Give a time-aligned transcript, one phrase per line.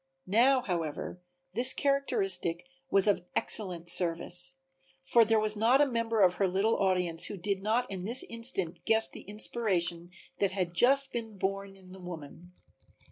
[0.25, 1.21] Now, however,
[1.53, 4.55] this characteristic was of excellent service,
[5.03, 8.23] for there was not a member of her little audience who did not in this
[8.27, 10.09] instant guess the inspiration
[10.39, 12.51] that had just been born in the woman.